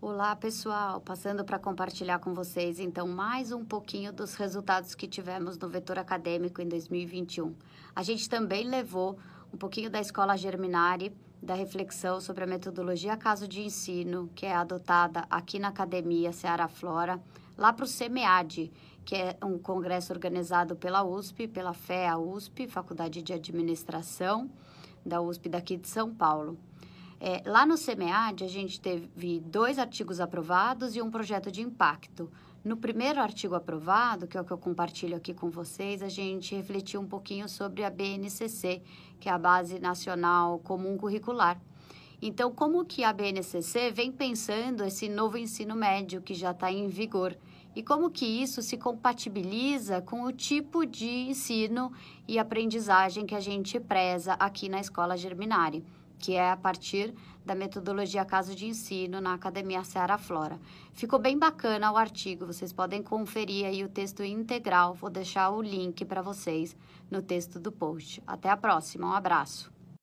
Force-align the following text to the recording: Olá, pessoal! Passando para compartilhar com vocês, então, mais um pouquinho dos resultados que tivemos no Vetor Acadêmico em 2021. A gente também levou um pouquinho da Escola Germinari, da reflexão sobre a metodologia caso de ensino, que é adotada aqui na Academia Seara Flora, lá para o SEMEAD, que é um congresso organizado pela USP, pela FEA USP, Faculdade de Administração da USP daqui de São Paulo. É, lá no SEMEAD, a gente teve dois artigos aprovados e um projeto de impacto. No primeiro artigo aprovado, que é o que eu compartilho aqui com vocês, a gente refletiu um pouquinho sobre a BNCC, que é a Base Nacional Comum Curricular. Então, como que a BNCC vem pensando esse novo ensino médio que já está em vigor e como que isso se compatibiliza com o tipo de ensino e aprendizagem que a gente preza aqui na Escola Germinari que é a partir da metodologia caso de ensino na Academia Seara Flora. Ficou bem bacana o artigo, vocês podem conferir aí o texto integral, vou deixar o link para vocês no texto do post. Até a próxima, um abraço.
Olá, 0.00 0.36
pessoal! 0.36 1.00
Passando 1.00 1.44
para 1.44 1.58
compartilhar 1.58 2.20
com 2.20 2.32
vocês, 2.32 2.78
então, 2.78 3.08
mais 3.08 3.50
um 3.50 3.64
pouquinho 3.64 4.12
dos 4.12 4.36
resultados 4.36 4.94
que 4.94 5.08
tivemos 5.08 5.58
no 5.58 5.68
Vetor 5.68 5.98
Acadêmico 5.98 6.62
em 6.62 6.68
2021. 6.68 7.52
A 7.96 8.04
gente 8.04 8.28
também 8.28 8.62
levou 8.62 9.18
um 9.52 9.56
pouquinho 9.56 9.90
da 9.90 10.00
Escola 10.00 10.36
Germinari, 10.36 11.12
da 11.42 11.54
reflexão 11.54 12.20
sobre 12.20 12.44
a 12.44 12.46
metodologia 12.46 13.16
caso 13.16 13.48
de 13.48 13.60
ensino, 13.60 14.30
que 14.36 14.46
é 14.46 14.54
adotada 14.54 15.24
aqui 15.28 15.58
na 15.58 15.66
Academia 15.66 16.30
Seara 16.30 16.68
Flora, 16.68 17.20
lá 17.56 17.72
para 17.72 17.84
o 17.84 17.88
SEMEAD, 17.88 18.70
que 19.04 19.16
é 19.16 19.36
um 19.44 19.58
congresso 19.58 20.12
organizado 20.12 20.76
pela 20.76 21.02
USP, 21.02 21.48
pela 21.48 21.72
FEA 21.72 22.16
USP, 22.16 22.68
Faculdade 22.68 23.20
de 23.20 23.32
Administração 23.32 24.48
da 25.04 25.20
USP 25.20 25.48
daqui 25.48 25.76
de 25.76 25.88
São 25.88 26.14
Paulo. 26.14 26.56
É, 27.20 27.42
lá 27.44 27.66
no 27.66 27.76
SEMEAD, 27.76 28.44
a 28.44 28.48
gente 28.48 28.80
teve 28.80 29.40
dois 29.40 29.76
artigos 29.76 30.20
aprovados 30.20 30.94
e 30.94 31.02
um 31.02 31.10
projeto 31.10 31.50
de 31.50 31.60
impacto. 31.60 32.30
No 32.64 32.76
primeiro 32.76 33.20
artigo 33.20 33.56
aprovado, 33.56 34.28
que 34.28 34.36
é 34.36 34.40
o 34.40 34.44
que 34.44 34.52
eu 34.52 34.58
compartilho 34.58 35.16
aqui 35.16 35.34
com 35.34 35.50
vocês, 35.50 36.00
a 36.00 36.08
gente 36.08 36.54
refletiu 36.54 37.00
um 37.00 37.06
pouquinho 37.06 37.48
sobre 37.48 37.82
a 37.82 37.90
BNCC, 37.90 38.82
que 39.18 39.28
é 39.28 39.32
a 39.32 39.38
Base 39.38 39.80
Nacional 39.80 40.60
Comum 40.60 40.96
Curricular. 40.96 41.60
Então, 42.22 42.52
como 42.52 42.84
que 42.84 43.02
a 43.02 43.12
BNCC 43.12 43.90
vem 43.90 44.12
pensando 44.12 44.84
esse 44.84 45.08
novo 45.08 45.36
ensino 45.38 45.74
médio 45.74 46.22
que 46.22 46.34
já 46.34 46.52
está 46.52 46.70
em 46.70 46.86
vigor 46.86 47.36
e 47.74 47.82
como 47.82 48.10
que 48.10 48.26
isso 48.26 48.62
se 48.62 48.76
compatibiliza 48.76 50.00
com 50.02 50.22
o 50.22 50.32
tipo 50.32 50.86
de 50.86 51.30
ensino 51.30 51.92
e 52.26 52.38
aprendizagem 52.38 53.26
que 53.26 53.34
a 53.34 53.40
gente 53.40 53.78
preza 53.80 54.34
aqui 54.34 54.68
na 54.68 54.80
Escola 54.80 55.16
Germinari 55.16 55.84
que 56.18 56.34
é 56.34 56.50
a 56.50 56.56
partir 56.56 57.14
da 57.44 57.54
metodologia 57.54 58.24
caso 58.24 58.54
de 58.54 58.66
ensino 58.66 59.20
na 59.20 59.34
Academia 59.34 59.82
Seara 59.84 60.18
Flora. 60.18 60.60
Ficou 60.92 61.18
bem 61.18 61.38
bacana 61.38 61.92
o 61.92 61.96
artigo, 61.96 62.46
vocês 62.46 62.72
podem 62.72 63.02
conferir 63.02 63.66
aí 63.66 63.84
o 63.84 63.88
texto 63.88 64.22
integral, 64.22 64.94
vou 64.94 65.08
deixar 65.08 65.50
o 65.50 65.62
link 65.62 66.04
para 66.04 66.20
vocês 66.20 66.76
no 67.10 67.22
texto 67.22 67.58
do 67.58 67.72
post. 67.72 68.22
Até 68.26 68.50
a 68.50 68.56
próxima, 68.56 69.06
um 69.06 69.12
abraço. 69.12 69.77